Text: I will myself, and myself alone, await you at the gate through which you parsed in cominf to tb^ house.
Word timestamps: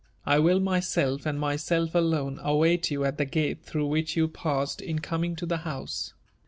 I 0.25 0.39
will 0.39 0.59
myself, 0.59 1.27
and 1.27 1.39
myself 1.39 1.93
alone, 1.93 2.39
await 2.41 2.89
you 2.89 3.05
at 3.05 3.19
the 3.19 3.25
gate 3.25 3.61
through 3.61 3.85
which 3.85 4.17
you 4.17 4.27
parsed 4.27 4.81
in 4.81 4.97
cominf 4.97 5.37
to 5.37 5.45
tb^ 5.45 5.59
house. 5.59 6.15